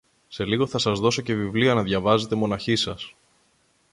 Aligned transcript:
Σε 0.27 0.45
λίγο 0.45 0.67
θα 0.67 0.77
σας 0.77 0.99
δώσω 0.99 1.21
και 1.21 1.33
βιβλία 1.35 1.73
να 1.73 1.83
διαβάζετε 1.83 2.35
μοναχοί 2.35 2.75
σας. 2.75 3.15